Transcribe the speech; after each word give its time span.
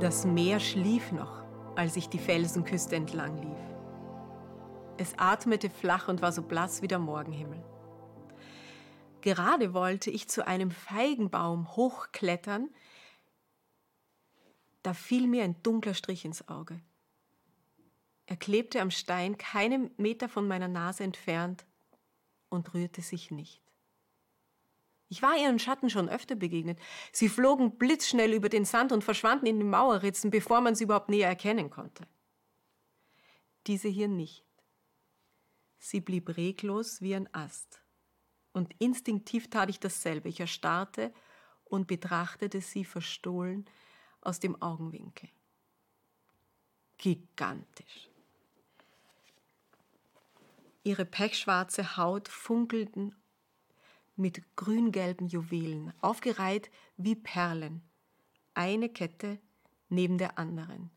Das 0.00 0.24
Meer 0.24 0.60
schlief 0.60 1.10
noch, 1.10 1.42
als 1.74 1.96
ich 1.96 2.08
die 2.08 2.20
Felsenküste 2.20 2.94
entlang 2.94 3.36
lief. 3.42 3.58
Es 4.96 5.18
atmete 5.18 5.68
flach 5.70 6.06
und 6.06 6.22
war 6.22 6.30
so 6.30 6.42
blass 6.42 6.82
wie 6.82 6.86
der 6.86 7.00
Morgenhimmel. 7.00 7.60
Gerade 9.22 9.74
wollte 9.74 10.12
ich 10.12 10.28
zu 10.28 10.46
einem 10.46 10.70
Feigenbaum 10.70 11.74
hochklettern, 11.74 12.70
da 14.84 14.94
fiel 14.94 15.26
mir 15.26 15.42
ein 15.42 15.60
dunkler 15.64 15.94
Strich 15.94 16.24
ins 16.24 16.46
Auge. 16.46 16.80
Er 18.26 18.36
klebte 18.36 18.80
am 18.80 18.92
Stein 18.92 19.36
keinen 19.36 19.90
Meter 19.96 20.28
von 20.28 20.46
meiner 20.46 20.68
Nase 20.68 21.02
entfernt 21.02 21.66
und 22.50 22.72
rührte 22.72 23.02
sich 23.02 23.32
nicht. 23.32 23.67
Ich 25.08 25.22
war 25.22 25.36
ihren 25.36 25.58
Schatten 25.58 25.88
schon 25.88 26.08
öfter 26.08 26.34
begegnet. 26.34 26.78
Sie 27.12 27.28
flogen 27.28 27.78
blitzschnell 27.78 28.34
über 28.34 28.48
den 28.48 28.64
Sand 28.64 28.92
und 28.92 29.04
verschwanden 29.04 29.46
in 29.46 29.58
den 29.58 29.70
Mauerritzen, 29.70 30.30
bevor 30.30 30.60
man 30.60 30.74
sie 30.74 30.84
überhaupt 30.84 31.08
näher 31.08 31.28
erkennen 31.28 31.70
konnte. 31.70 32.06
Diese 33.66 33.88
hier 33.88 34.08
nicht. 34.08 34.44
Sie 35.78 36.00
blieb 36.00 36.36
reglos 36.36 37.00
wie 37.00 37.14
ein 37.14 37.32
Ast. 37.34 37.80
Und 38.52 38.74
instinktiv 38.78 39.48
tat 39.48 39.70
ich 39.70 39.80
dasselbe. 39.80 40.28
Ich 40.28 40.40
erstarrte 40.40 41.12
und 41.64 41.86
betrachtete 41.86 42.60
sie 42.60 42.84
verstohlen 42.84 43.64
aus 44.20 44.40
dem 44.40 44.60
Augenwinkel. 44.60 45.28
Gigantisch. 46.98 48.10
Ihre 50.82 51.04
pechschwarze 51.04 51.96
Haut 51.96 52.28
funkelten 52.28 53.14
mit 54.18 54.56
grüngelben 54.56 55.28
Juwelen, 55.28 55.92
aufgereiht 56.00 56.70
wie 56.96 57.14
Perlen, 57.14 57.82
eine 58.54 58.88
Kette 58.88 59.38
neben 59.88 60.18
der 60.18 60.38
anderen. 60.38 60.90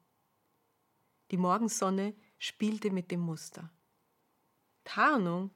Die 1.31 1.37
Morgensonne 1.37 2.13
spielte 2.39 2.91
mit 2.91 3.11
dem 3.11 3.21
Muster. 3.21 3.71
Tarnung 4.83 5.51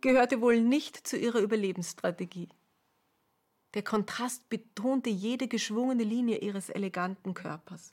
gehörte 0.00 0.40
wohl 0.40 0.60
nicht 0.60 1.06
zu 1.06 1.16
ihrer 1.16 1.40
Überlebensstrategie. 1.40 2.50
Der 3.74 3.82
Kontrast 3.82 4.48
betonte 4.48 5.10
jede 5.10 5.48
geschwungene 5.48 6.04
Linie 6.04 6.38
ihres 6.38 6.68
eleganten 6.68 7.34
Körpers. 7.34 7.92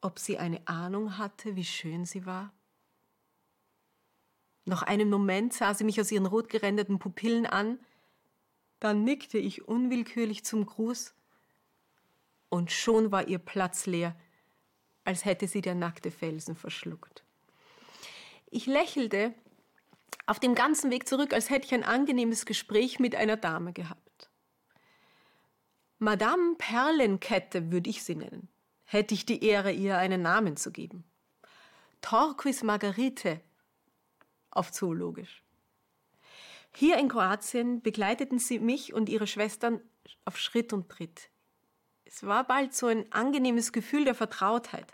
Ob 0.00 0.18
sie 0.18 0.38
eine 0.38 0.66
Ahnung 0.66 1.18
hatte, 1.18 1.56
wie 1.56 1.64
schön 1.64 2.04
sie 2.04 2.26
war? 2.26 2.52
Noch 4.64 4.82
einen 4.82 5.10
Moment 5.10 5.52
sah 5.52 5.74
sie 5.74 5.84
mich 5.84 6.00
aus 6.00 6.12
ihren 6.12 6.26
rotgeränderten 6.26 6.98
Pupillen 6.98 7.46
an, 7.46 7.78
dann 8.78 9.04
nickte 9.04 9.38
ich 9.38 9.66
unwillkürlich 9.66 10.44
zum 10.44 10.66
Gruß, 10.66 11.14
und 12.48 12.70
schon 12.70 13.10
war 13.10 13.28
ihr 13.28 13.38
Platz 13.38 13.86
leer, 13.86 14.14
als 15.04 15.24
hätte 15.24 15.48
sie 15.48 15.62
der 15.62 15.74
nackte 15.74 16.10
Felsen 16.10 16.54
verschluckt. 16.54 17.24
Ich 18.50 18.66
lächelte 18.66 19.34
auf 20.26 20.38
dem 20.38 20.54
ganzen 20.54 20.90
Weg 20.90 21.08
zurück, 21.08 21.32
als 21.32 21.48
hätte 21.48 21.66
ich 21.66 21.74
ein 21.74 21.82
angenehmes 21.82 22.44
Gespräch 22.44 22.98
mit 23.00 23.16
einer 23.16 23.36
Dame 23.36 23.72
gehabt. 23.72 24.30
Madame 25.98 26.56
Perlenkette 26.56 27.72
würde 27.72 27.88
ich 27.88 28.02
sie 28.04 28.16
nennen, 28.16 28.48
hätte 28.84 29.14
ich 29.14 29.24
die 29.24 29.44
Ehre, 29.44 29.72
ihr 29.72 29.96
einen 29.96 30.20
Namen 30.20 30.56
zu 30.56 30.70
geben. 30.70 31.04
Torquis 32.02 32.62
Margarite 32.62 33.40
auf 34.52 34.70
Zoologisch. 34.70 35.42
Hier 36.74 36.98
in 36.98 37.08
Kroatien 37.08 37.82
begleiteten 37.82 38.38
sie 38.38 38.58
mich 38.58 38.94
und 38.94 39.08
ihre 39.08 39.26
Schwestern 39.26 39.80
auf 40.24 40.38
Schritt 40.38 40.72
und 40.72 40.88
Tritt. 40.88 41.30
Es 42.04 42.24
war 42.24 42.44
bald 42.44 42.74
so 42.74 42.86
ein 42.86 43.10
angenehmes 43.12 43.72
Gefühl 43.72 44.04
der 44.04 44.14
Vertrautheit. 44.14 44.86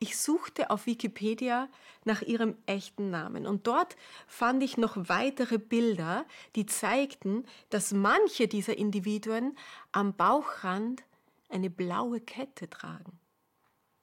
Ich 0.00 0.16
suchte 0.16 0.70
auf 0.70 0.86
Wikipedia 0.86 1.68
nach 2.04 2.22
ihrem 2.22 2.56
echten 2.66 3.10
Namen 3.10 3.46
und 3.46 3.66
dort 3.66 3.96
fand 4.28 4.62
ich 4.62 4.76
noch 4.76 4.96
weitere 4.96 5.58
Bilder, 5.58 6.24
die 6.54 6.66
zeigten, 6.66 7.44
dass 7.70 7.92
manche 7.92 8.46
dieser 8.46 8.78
Individuen 8.78 9.56
am 9.90 10.14
Bauchrand 10.14 11.02
eine 11.48 11.68
blaue 11.68 12.20
Kette 12.20 12.70
tragen 12.70 13.18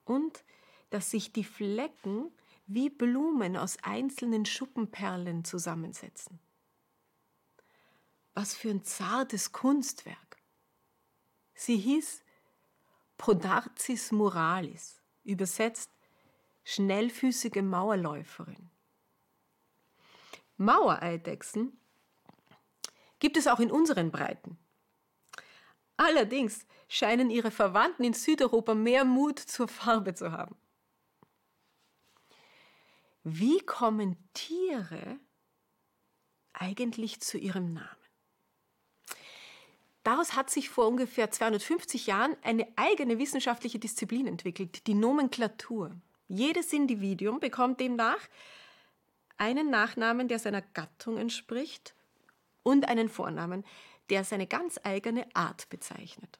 und 0.03 0.43
dass 0.89 1.11
sich 1.11 1.31
die 1.31 1.45
Flecken 1.45 2.31
wie 2.67 2.89
Blumen 2.89 3.57
aus 3.57 3.77
einzelnen 3.83 4.45
Schuppenperlen 4.45 5.43
zusammensetzen. 5.43 6.39
Was 8.33 8.55
für 8.55 8.69
ein 8.69 8.83
zartes 8.83 9.51
Kunstwerk. 9.51 10.37
Sie 11.53 11.77
hieß 11.77 12.23
Podarcis 13.17 14.11
Muralis, 14.11 15.01
übersetzt 15.23 15.91
schnellfüßige 16.63 17.61
Mauerläuferin. 17.61 18.69
Mauereidechsen 20.57 21.79
gibt 23.19 23.37
es 23.37 23.47
auch 23.47 23.59
in 23.59 23.71
unseren 23.71 24.11
Breiten. 24.11 24.57
Allerdings 25.97 26.65
scheinen 26.87 27.29
ihre 27.29 27.51
Verwandten 27.51 28.03
in 28.03 28.13
Südeuropa 28.13 28.73
mehr 28.73 29.05
Mut 29.05 29.39
zur 29.39 29.67
Farbe 29.67 30.13
zu 30.13 30.31
haben. 30.31 30.55
Wie 33.27 33.57
kommen 33.61 34.17
Tiere 34.35 35.19
eigentlich 36.53 37.21
zu 37.21 37.39
ihrem 37.39 37.73
Namen? 37.73 37.89
Daraus 40.03 40.35
hat 40.35 40.51
sich 40.51 40.69
vor 40.69 40.87
ungefähr 40.87 41.31
250 41.31 42.05
Jahren 42.05 42.37
eine 42.43 42.67
eigene 42.75 43.17
wissenschaftliche 43.17 43.79
Disziplin 43.79 44.27
entwickelt, 44.27 44.85
die 44.85 44.93
Nomenklatur. 44.93 45.95
Jedes 46.27 46.71
Individuum 46.71 47.39
bekommt 47.39 47.79
demnach 47.79 48.19
einen 49.37 49.71
Nachnamen, 49.71 50.27
der 50.27 50.37
seiner 50.37 50.61
Gattung 50.61 51.17
entspricht 51.17 51.95
und 52.61 52.87
einen 52.87 53.09
Vornamen, 53.09 53.65
der 54.11 54.23
seine 54.23 54.45
ganz 54.45 54.79
eigene 54.83 55.25
Art 55.35 55.67
bezeichnet. 55.69 56.37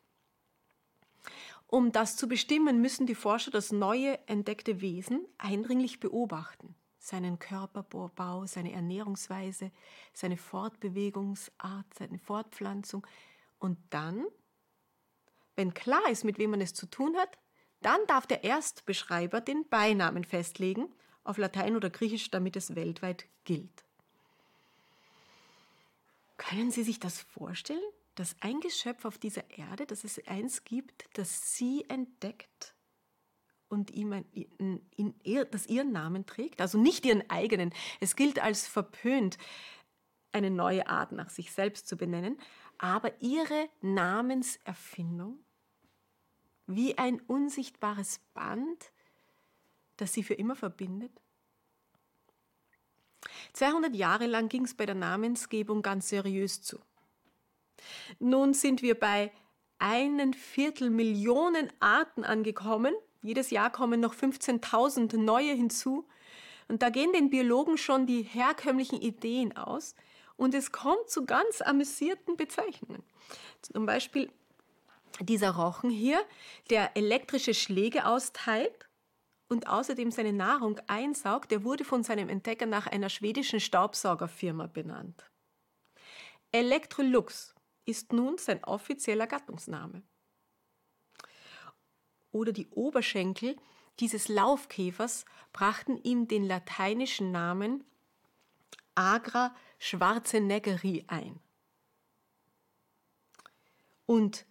Um 1.67 1.91
das 1.91 2.15
zu 2.15 2.27
bestimmen, 2.27 2.81
müssen 2.81 3.07
die 3.07 3.15
Forscher 3.15 3.51
das 3.51 3.71
neue 3.71 4.19
entdeckte 4.27 4.81
Wesen 4.81 5.25
eindringlich 5.37 5.99
beobachten. 5.99 6.75
Seinen 6.99 7.37
Körperbau, 7.39 8.45
seine 8.45 8.71
Ernährungsweise, 8.71 9.71
seine 10.13 10.37
Fortbewegungsart, 10.37 11.85
seine 11.97 12.19
Fortpflanzung. 12.19 13.05
Und 13.59 13.77
dann, 13.89 14.25
wenn 15.55 15.73
klar 15.73 16.09
ist, 16.09 16.23
mit 16.23 16.37
wem 16.37 16.51
man 16.51 16.61
es 16.61 16.73
zu 16.73 16.87
tun 16.87 17.15
hat, 17.15 17.37
dann 17.81 17.99
darf 18.07 18.25
der 18.25 18.43
Erstbeschreiber 18.43 19.41
den 19.41 19.67
Beinamen 19.69 20.23
festlegen, 20.23 20.87
auf 21.23 21.37
Latein 21.37 21.75
oder 21.75 21.89
Griechisch, 21.89 22.31
damit 22.31 22.55
es 22.55 22.75
weltweit 22.75 23.25
gilt. 23.43 23.83
Können 26.37 26.71
Sie 26.71 26.83
sich 26.83 26.99
das 26.99 27.21
vorstellen? 27.21 27.81
Dass 28.15 28.35
ein 28.39 28.59
Geschöpf 28.61 29.05
auf 29.05 29.17
dieser 29.17 29.49
Erde, 29.57 29.85
dass 29.85 30.03
es 30.03 30.25
eins 30.27 30.63
gibt, 30.63 31.07
das 31.13 31.55
sie 31.55 31.85
entdeckt 31.89 32.73
und 33.67 33.91
ihm 33.91 34.13
ein, 34.13 34.25
in, 34.31 34.81
in, 34.95 35.13
das 35.51 35.67
ihren 35.67 35.91
Namen 35.91 36.25
trägt, 36.25 36.61
also 36.61 36.77
nicht 36.77 37.05
ihren 37.05 37.29
eigenen. 37.29 37.73
Es 37.99 38.15
gilt 38.15 38.39
als 38.39 38.67
verpönt, 38.67 39.37
eine 40.31 40.49
neue 40.49 40.87
Art 40.87 41.11
nach 41.11 41.29
sich 41.29 41.51
selbst 41.51 41.87
zu 41.87 41.97
benennen, 41.97 42.37
aber 42.77 43.21
ihre 43.21 43.69
Namenserfindung 43.81 45.39
wie 46.67 46.97
ein 46.97 47.21
unsichtbares 47.21 48.19
Band, 48.33 48.91
das 49.97 50.13
sie 50.13 50.23
für 50.23 50.33
immer 50.33 50.55
verbindet. 50.55 51.11
200 53.53 53.95
Jahre 53.95 54.25
lang 54.25 54.49
ging 54.49 54.65
es 54.65 54.73
bei 54.73 54.85
der 54.85 54.95
Namensgebung 54.95 55.81
ganz 55.81 56.09
seriös 56.09 56.61
zu. 56.61 56.79
Nun 58.19 58.53
sind 58.53 58.81
wir 58.81 58.99
bei 58.99 59.31
einen 59.79 60.33
Viertel 60.33 60.89
Millionen 60.89 61.71
Arten 61.79 62.23
angekommen. 62.23 62.93
Jedes 63.21 63.49
Jahr 63.49 63.71
kommen 63.71 63.99
noch 63.99 64.13
15.000 64.13 65.17
neue 65.17 65.53
hinzu. 65.53 66.07
Und 66.67 66.81
da 66.81 66.89
gehen 66.89 67.13
den 67.13 67.29
Biologen 67.29 67.77
schon 67.77 68.07
die 68.07 68.23
herkömmlichen 68.23 68.99
Ideen 68.99 69.55
aus. 69.55 69.95
Und 70.37 70.53
es 70.53 70.71
kommt 70.71 71.09
zu 71.09 71.25
ganz 71.25 71.61
amüsierten 71.61 72.37
Bezeichnungen. 72.37 73.03
Zum 73.61 73.85
Beispiel 73.85 74.31
dieser 75.21 75.51
Rochen 75.51 75.89
hier, 75.89 76.21
der 76.69 76.97
elektrische 76.97 77.53
Schläge 77.53 78.05
austeilt 78.05 78.89
und 79.47 79.67
außerdem 79.67 80.11
seine 80.11 80.33
Nahrung 80.33 80.79
einsaugt, 80.87 81.51
der 81.51 81.63
wurde 81.63 81.85
von 81.85 82.03
seinem 82.03 82.29
Entdecker 82.29 82.65
nach 82.65 82.87
einer 82.87 83.09
schwedischen 83.09 83.59
Staubsaugerfirma 83.59 84.67
benannt. 84.67 85.29
Electrolux 86.51 87.55
ist 87.85 88.13
nun 88.13 88.37
sein 88.37 88.63
offizieller 88.63 89.27
Gattungsname. 89.27 90.03
Oder 92.31 92.51
die 92.51 92.67
Oberschenkel 92.69 93.55
dieses 93.99 94.27
Laufkäfers 94.27 95.25
brachten 95.53 95.97
ihm 95.97 96.27
den 96.27 96.43
lateinischen 96.43 97.31
Namen 97.31 97.83
Agra 98.95 99.55
schwarzeneggeri 99.79 101.05
ein. 101.07 101.39
Und 104.05 104.45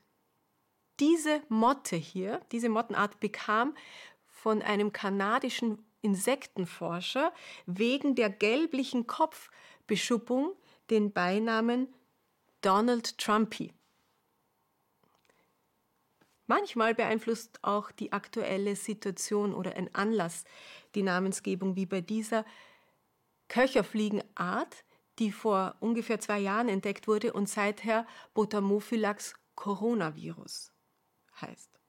diese 1.01 1.43
Motte 1.49 1.97
hier, 1.97 2.41
diese 2.53 2.69
Mottenart 2.69 3.21
bekam 3.21 3.75
von 4.27 4.63
einem 4.63 4.93
kanadischen 4.93 5.85
Insektenforscher 6.03 7.33
wegen 7.67 8.15
der 8.15 8.31
gelblichen 8.31 9.07
Kopfbeschuppung 9.07 10.53
den 10.91 11.13
Beinamen 11.13 11.93
Donald 12.65 13.19
Trumpy. 13.19 13.75
Manchmal 16.47 16.95
beeinflusst 16.95 17.59
auch 17.63 17.91
die 17.93 18.13
aktuelle 18.13 18.75
Situation 18.75 19.53
oder 19.53 19.77
ein 19.77 19.95
Anlass 19.95 20.45
die 20.95 21.03
Namensgebung, 21.03 21.77
wie 21.77 21.85
bei 21.85 22.01
dieser 22.01 22.47
Köcherfliegenart, 23.49 24.87
die 25.19 25.31
vor 25.31 25.77
ungefähr 25.81 26.21
zwei 26.21 26.39
Jahren 26.39 26.71
entdeckt 26.71 27.07
wurde 27.07 27.35
und 27.35 27.51
seither 27.51 28.07
Botamophylax 28.33 29.35
coronavirus 29.57 30.73
heißt. 31.43 31.84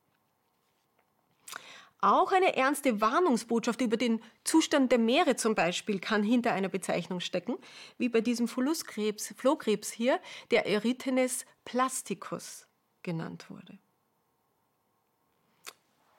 Auch 2.01 2.31
eine 2.31 2.55
ernste 2.55 3.01
Warnungsbotschaft 3.01 3.81
über 3.81 3.97
den 3.97 4.21
Zustand 4.43 4.91
der 4.91 4.99
Meere 4.99 5.35
zum 5.35 5.55
Beispiel 5.55 5.99
kann 5.99 6.23
hinter 6.23 6.53
einer 6.53 6.69
Bezeichnung 6.69 7.19
stecken, 7.19 7.57
wie 7.97 8.09
bei 8.09 8.21
diesem 8.21 8.47
Flohkrebs, 8.47 9.33
Flohkrebs 9.37 9.91
hier, 9.91 10.19
der 10.51 10.67
Erythenes 10.67 11.45
plasticus 11.63 12.67
genannt 13.01 13.49
wurde. 13.49 13.79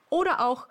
Oder 0.08 0.40
auch 0.46 0.68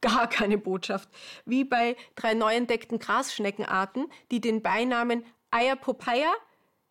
gar 0.00 0.28
keine 0.28 0.58
Botschaft, 0.58 1.08
wie 1.44 1.64
bei 1.64 1.96
drei 2.14 2.34
neu 2.34 2.54
entdeckten 2.54 2.98
Grasschneckenarten, 2.98 4.06
die 4.30 4.40
den 4.40 4.62
Beinamen 4.62 5.24
Eierpopeia, 5.50 6.32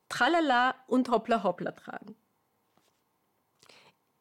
Tralala 0.09 0.75
und 0.87 1.09
Hoppla 1.09 1.43
Hoppla 1.43 1.71
tragen. 1.71 2.15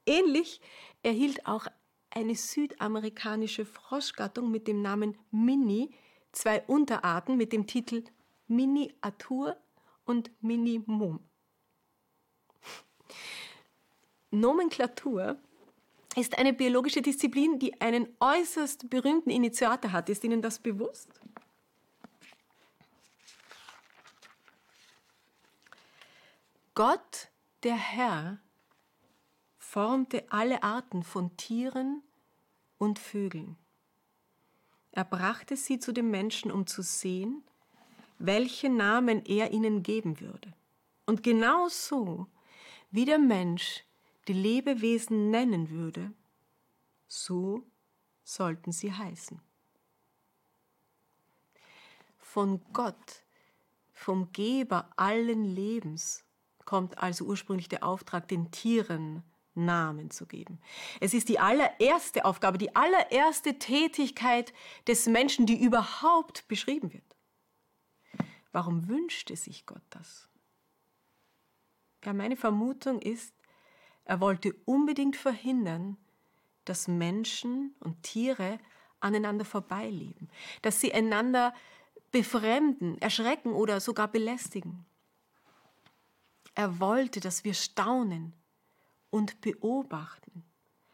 Ähnlich 0.06 0.60
erhielt 1.02 1.46
auch 1.46 1.66
eine 2.10 2.34
südamerikanische 2.34 3.64
Froschgattung 3.64 4.50
mit 4.50 4.66
dem 4.66 4.82
Namen 4.82 5.16
Mini 5.30 5.90
zwei 6.32 6.62
Unterarten 6.62 7.36
mit 7.36 7.52
dem 7.52 7.66
Titel 7.66 8.04
Miniatur 8.46 9.56
und 10.04 10.30
Minimum. 10.40 11.20
Nomenklatur 14.30 15.38
ist 16.16 16.36
eine 16.38 16.52
biologische 16.52 17.02
Disziplin, 17.02 17.58
die 17.58 17.80
einen 17.80 18.08
äußerst 18.20 18.90
berühmten 18.90 19.30
Initiator 19.30 19.92
hat. 19.92 20.08
Ist 20.08 20.24
Ihnen 20.24 20.42
das 20.42 20.58
bewusst? 20.58 21.08
Gott, 26.74 27.28
der 27.64 27.74
Herr, 27.74 28.38
formte 29.70 30.24
alle 30.30 30.62
Arten 30.62 31.02
von 31.02 31.36
Tieren 31.36 32.02
und 32.78 32.98
Vögeln. 32.98 33.58
Er 34.92 35.04
brachte 35.04 35.58
sie 35.58 35.78
zu 35.78 35.92
dem 35.92 36.10
Menschen, 36.10 36.50
um 36.50 36.66
zu 36.66 36.80
sehen, 36.80 37.44
welche 38.18 38.70
Namen 38.70 39.26
er 39.26 39.52
ihnen 39.52 39.82
geben 39.82 40.20
würde. 40.20 40.54
Und 41.04 41.22
genau 41.22 41.68
so, 41.68 42.26
wie 42.90 43.04
der 43.04 43.18
Mensch 43.18 43.84
die 44.26 44.32
Lebewesen 44.32 45.30
nennen 45.30 45.68
würde, 45.68 46.12
so 47.06 47.62
sollten 48.24 48.72
sie 48.72 48.94
heißen. 48.94 49.38
Von 52.16 52.62
Gott, 52.72 53.22
vom 53.92 54.32
Geber 54.32 54.88
allen 54.96 55.44
Lebens, 55.44 56.24
kommt 56.64 56.96
also 56.96 57.26
ursprünglich 57.26 57.68
der 57.68 57.84
Auftrag, 57.84 58.28
den 58.28 58.50
Tieren 58.50 59.22
Namen 59.64 60.10
zu 60.10 60.26
geben. 60.26 60.60
Es 61.00 61.14
ist 61.14 61.28
die 61.28 61.38
allererste 61.38 62.24
Aufgabe, 62.24 62.58
die 62.58 62.74
allererste 62.74 63.58
Tätigkeit 63.58 64.52
des 64.86 65.06
Menschen, 65.06 65.46
die 65.46 65.62
überhaupt 65.62 66.48
beschrieben 66.48 66.92
wird. 66.92 67.16
Warum 68.52 68.88
wünschte 68.88 69.36
sich 69.36 69.66
Gott 69.66 69.82
das? 69.90 70.28
Ja, 72.04 72.12
meine 72.12 72.36
Vermutung 72.36 73.00
ist, 73.00 73.34
er 74.04 74.20
wollte 74.20 74.54
unbedingt 74.64 75.16
verhindern, 75.16 75.96
dass 76.64 76.88
Menschen 76.88 77.74
und 77.80 78.02
Tiere 78.02 78.58
aneinander 79.00 79.44
vorbeileben, 79.44 80.28
dass 80.62 80.80
sie 80.80 80.92
einander 80.92 81.54
befremden, 82.10 82.98
erschrecken 83.00 83.52
oder 83.52 83.80
sogar 83.80 84.08
belästigen. 84.08 84.86
Er 86.54 86.80
wollte, 86.80 87.20
dass 87.20 87.44
wir 87.44 87.54
staunen 87.54 88.32
und 89.10 89.40
beobachten 89.40 90.44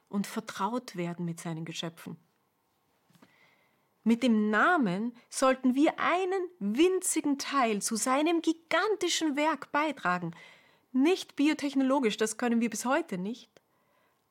und 0.08 0.26
vertraut 0.26 0.96
werden 0.96 1.24
mit 1.24 1.40
seinen 1.40 1.64
Geschöpfen. 1.64 2.16
Mit 4.04 4.22
dem 4.22 4.50
Namen 4.50 5.16
sollten 5.30 5.74
wir 5.74 5.98
einen 5.98 6.48
winzigen 6.58 7.38
Teil 7.38 7.80
zu 7.80 7.96
seinem 7.96 8.42
gigantischen 8.42 9.34
Werk 9.34 9.72
beitragen, 9.72 10.32
nicht 10.92 11.34
biotechnologisch, 11.34 12.16
das 12.16 12.36
können 12.36 12.60
wir 12.60 12.70
bis 12.70 12.84
heute 12.84 13.18
nicht, 13.18 13.50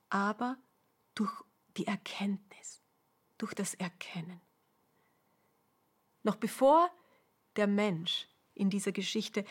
aber 0.09 0.57
durch 1.15 1.33
die 1.75 1.87
Erkenntnis, 1.87 2.81
durch 3.37 3.53
das 3.53 3.73
Erkennen. 3.73 4.39
Noch 6.21 6.37
bevor 6.37 6.89
der 7.57 7.67
Mensch 7.67 8.29
in 8.53 8.69
dieser 8.69 8.91
Geschichte 8.91 9.43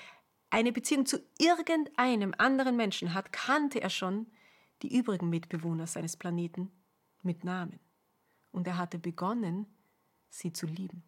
eine 0.52 0.71
Beziehung 0.71 1.06
zu 1.06 1.18
irgendeinem 1.38 2.35
anderen 2.37 2.76
Menschen 2.76 3.14
hat, 3.14 3.32
kannte 3.32 3.80
er 3.80 3.88
schon 3.88 4.26
die 4.82 4.94
übrigen 4.94 5.30
Mitbewohner 5.30 5.87
seines 5.87 6.16
Planeten 6.18 6.71
mit 7.23 7.42
Namen. 7.42 7.80
Und 8.50 8.66
er 8.66 8.76
hatte 8.76 8.99
begonnen, 8.99 9.66
sie 10.28 10.52
zu 10.52 10.66
lieben. 10.66 11.02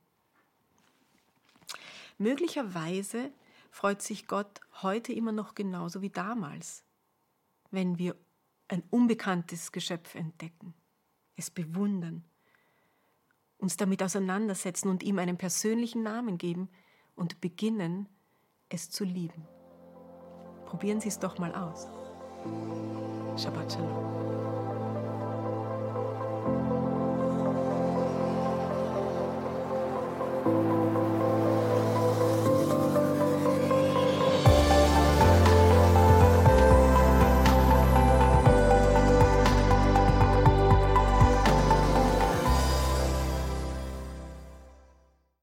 Möglicherweise 2.17 3.33
freut 3.71 4.01
sich 4.01 4.27
Gott 4.29 4.61
heute 4.81 5.13
immer 5.13 5.33
noch 5.33 5.55
genauso 5.55 6.01
wie 6.01 6.11
damals, 6.11 6.83
wenn 7.71 7.99
wir 7.99 8.17
ein 8.69 8.83
unbekanntes 8.89 9.73
Geschöpf 9.73 10.15
entdecken, 10.15 10.73
es 11.37 11.51
bewundern, 11.51 12.25
uns 13.59 13.77
damit 13.77 14.03
auseinandersetzen 14.03 14.89
und 14.89 15.03
ihm 15.03 15.19
einen 15.19 15.37
persönlichen 15.37 16.03
Namen 16.03 16.39
geben 16.39 16.71
und 17.15 17.43
beginnen, 17.43 18.09
es 18.69 18.91
zu 18.91 19.05
lieben. 19.05 19.47
Probieren 20.67 21.01
Sie 21.01 21.09
es 21.09 21.19
doch 21.19 21.39
mal 21.39 21.55
aus. 21.55 21.89
Shabbat 23.37 23.73
Shalom. 23.73 24.25